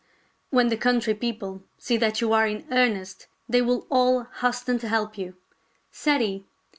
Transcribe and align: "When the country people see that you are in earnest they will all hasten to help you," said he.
"When 0.49 0.69
the 0.69 0.77
country 0.77 1.13
people 1.13 1.61
see 1.77 1.95
that 1.97 2.21
you 2.21 2.33
are 2.33 2.47
in 2.47 2.65
earnest 2.71 3.27
they 3.47 3.61
will 3.61 3.85
all 3.91 4.23
hasten 4.41 4.79
to 4.79 4.87
help 4.87 5.15
you," 5.15 5.35
said 5.91 6.21
he. 6.21 6.47